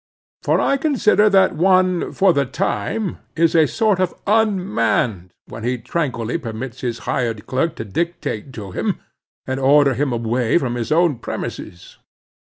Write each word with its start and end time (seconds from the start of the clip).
For 0.41 0.59
I 0.59 0.77
consider 0.77 1.29
that 1.29 1.53
one, 1.53 2.11
for 2.11 2.33
the 2.33 2.43
time, 2.47 3.19
is 3.35 3.53
a 3.53 3.67
sort 3.67 3.99
of 3.99 4.15
unmanned 4.25 5.31
when 5.47 5.63
he 5.63 5.77
tranquilly 5.77 6.39
permits 6.39 6.81
his 6.81 6.97
hired 7.05 7.45
clerk 7.45 7.75
to 7.75 7.85
dictate 7.85 8.51
to 8.53 8.71
him, 8.71 8.99
and 9.45 9.59
order 9.59 9.93
him 9.93 10.11
away 10.11 10.57
from 10.57 10.73
his 10.73 10.91
own 10.91 11.19
premises. 11.19 11.99